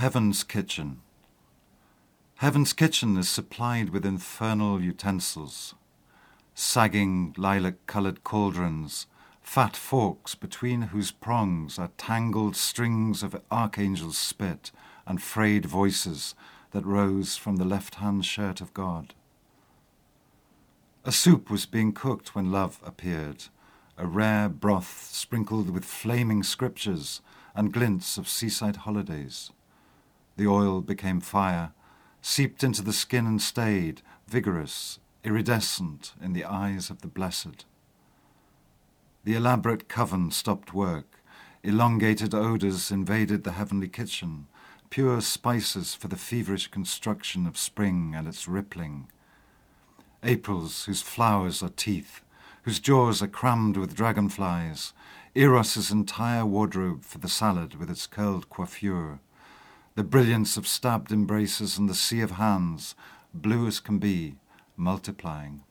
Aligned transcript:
Heaven's 0.00 0.44
Kitchen. 0.44 1.02
Heaven's 2.36 2.72
Kitchen 2.72 3.18
is 3.18 3.28
supplied 3.28 3.90
with 3.90 4.06
infernal 4.06 4.80
utensils, 4.80 5.74
sagging 6.54 7.34
lilac 7.36 7.86
coloured 7.86 8.24
cauldrons, 8.24 9.06
fat 9.42 9.76
forks 9.76 10.34
between 10.34 10.88
whose 10.88 11.10
prongs 11.10 11.78
are 11.78 11.90
tangled 11.98 12.56
strings 12.56 13.22
of 13.22 13.42
archangel's 13.50 14.16
spit 14.16 14.70
and 15.06 15.20
frayed 15.20 15.66
voices 15.66 16.34
that 16.70 16.86
rose 16.86 17.36
from 17.36 17.56
the 17.56 17.66
left 17.66 17.96
hand 17.96 18.24
shirt 18.24 18.62
of 18.62 18.72
God. 18.72 19.12
A 21.04 21.12
soup 21.12 21.50
was 21.50 21.66
being 21.66 21.92
cooked 21.92 22.34
when 22.34 22.50
love 22.50 22.80
appeared, 22.82 23.48
a 23.98 24.06
rare 24.06 24.48
broth 24.48 25.10
sprinkled 25.12 25.68
with 25.68 25.84
flaming 25.84 26.42
scriptures 26.42 27.20
and 27.54 27.70
glints 27.70 28.16
of 28.16 28.30
seaside 28.30 28.76
holidays. 28.76 29.52
The 30.40 30.46
oil 30.46 30.80
became 30.80 31.20
fire, 31.20 31.72
seeped 32.22 32.64
into 32.64 32.80
the 32.80 32.94
skin 32.94 33.26
and 33.26 33.42
stayed, 33.42 34.00
vigorous, 34.26 34.98
iridescent 35.22 36.14
in 36.18 36.32
the 36.32 36.46
eyes 36.46 36.88
of 36.88 37.02
the 37.02 37.08
blessed. 37.08 37.66
The 39.24 39.34
elaborate 39.34 39.86
coven 39.86 40.30
stopped 40.30 40.72
work. 40.72 41.22
Elongated 41.62 42.34
odours 42.34 42.90
invaded 42.90 43.44
the 43.44 43.52
heavenly 43.52 43.86
kitchen, 43.86 44.46
pure 44.88 45.20
spices 45.20 45.94
for 45.94 46.08
the 46.08 46.16
feverish 46.16 46.68
construction 46.68 47.46
of 47.46 47.58
spring 47.58 48.14
and 48.16 48.26
its 48.26 48.48
rippling. 48.48 49.08
Aprils 50.22 50.86
whose 50.86 51.02
flowers 51.02 51.62
are 51.62 51.68
teeth, 51.68 52.22
whose 52.62 52.80
jaws 52.80 53.22
are 53.22 53.28
crammed 53.28 53.76
with 53.76 53.94
dragonflies, 53.94 54.94
Eros's 55.36 55.90
entire 55.90 56.46
wardrobe 56.46 57.04
for 57.04 57.18
the 57.18 57.28
salad 57.28 57.74
with 57.74 57.90
its 57.90 58.06
curled 58.06 58.48
coiffure, 58.48 59.20
the 59.96 60.04
brilliance 60.04 60.56
of 60.56 60.66
stabbed 60.66 61.10
embraces 61.10 61.78
and 61.78 61.88
the 61.88 61.94
sea 61.94 62.20
of 62.20 62.32
hands, 62.32 62.94
blue 63.34 63.66
as 63.66 63.80
can 63.80 63.98
be, 63.98 64.36
multiplying. 64.76 65.62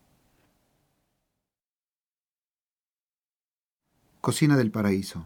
Cocina 4.22 4.58
del 4.58 4.70
Paraíso. 4.70 5.26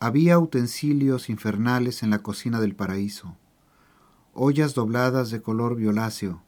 Había 0.00 0.38
utensilios 0.38 1.28
infernales 1.28 2.02
en 2.02 2.08
la 2.08 2.20
cocina 2.20 2.58
del 2.58 2.74
paraíso, 2.74 3.36
ollas 4.32 4.74
dobladas 4.74 5.30
de 5.30 5.42
color 5.42 5.76
violáceo, 5.76 6.42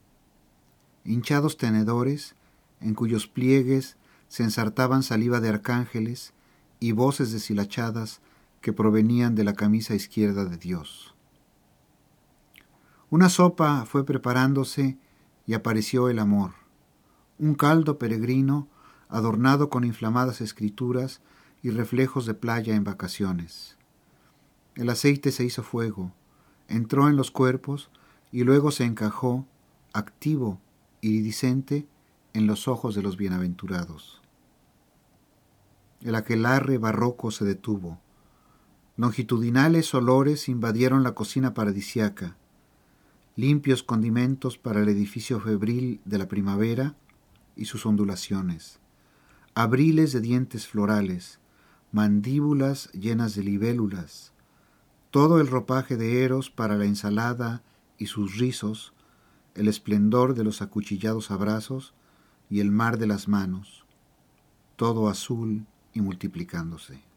hinchados 1.05 1.59
tenedores 1.59 2.35
en 2.81 2.95
cuyos 2.95 3.27
pliegues 3.27 3.99
se 4.29 4.43
ensartaban 4.43 5.03
saliva 5.03 5.41
de 5.41 5.51
arcángeles 5.51 6.33
y 6.81 6.93
voces 6.93 7.31
deshilachadas 7.31 8.23
que 8.63 8.73
provenían 8.73 9.35
de 9.35 9.45
la 9.45 9.53
camisa 9.53 9.95
izquierda 9.95 10.47
de 10.47 10.57
Dios. 10.57 11.15
Una 13.11 13.29
sopa 13.29 13.85
fue 13.85 14.07
preparándose 14.07 14.97
y 15.47 15.53
apareció 15.53 16.09
el 16.09 16.19
amor, 16.19 16.53
un 17.39 17.55
caldo 17.55 17.99
peregrino 17.99 18.69
adornado 19.11 19.69
con 19.69 19.85
inflamadas 19.85 20.41
escrituras 20.41 21.21
y 21.63 21.71
reflejos 21.71 22.25
de 22.25 22.33
playa 22.33 22.75
en 22.75 22.85
vacaciones. 22.85 23.77
El 24.75 24.89
aceite 24.89 25.31
se 25.33 25.45
hizo 25.45 25.63
fuego, 25.63 26.15
entró 26.69 27.09
en 27.11 27.17
los 27.17 27.31
cuerpos 27.31 27.91
y 28.31 28.45
luego 28.45 28.71
se 28.71 28.85
encajó, 28.85 29.47
activo, 29.93 30.59
iridiscente, 31.03 31.87
en 32.33 32.47
los 32.47 32.67
ojos 32.69 32.95
de 32.95 33.03
los 33.03 33.19
bienaventurados. 33.19 34.23
El 36.01 36.15
aquelarre 36.15 36.79
barroco 36.79 37.31
se 37.31 37.45
detuvo. 37.45 37.99
Longitudinales 38.97 39.95
olores 39.95 40.51
invadieron 40.51 41.03
la 41.03 41.13
cocina 41.15 41.55
paradisiaca, 41.55 42.37
limpios 43.37 43.83
condimentos 43.83 44.59
para 44.59 44.83
el 44.83 44.89
edificio 44.91 45.41
febril 45.41 46.03
de 46.05 46.19
la 46.19 46.29
primavera 46.29 46.95
y 47.57 47.65
sus 47.65 47.87
ondulaciones, 47.87 48.81
abriles 49.55 50.13
de 50.13 50.21
dientes 50.21 50.67
florales, 50.67 51.39
mandíbulas 51.91 52.93
llenas 52.93 53.35
de 53.35 53.45
libélulas, 53.45 54.35
todo 55.11 55.41
el 55.41 55.47
ropaje 55.47 55.97
de 55.97 56.25
Eros 56.25 56.51
para 56.51 56.77
la 56.77 56.85
ensalada 56.85 57.63
y 57.97 58.07
sus 58.07 58.37
rizos, 58.37 58.93
el 59.55 59.69
esplendor 59.69 60.35
de 60.35 60.45
los 60.45 60.61
acuchillados 60.61 61.31
abrazos 61.31 61.95
y 62.51 62.61
el 62.61 62.71
mar 62.71 62.99
de 62.99 63.07
las 63.07 63.27
manos, 63.27 63.87
todo 64.77 65.09
azul 65.09 65.65
y 65.95 66.03
multiplicándose. 66.03 67.12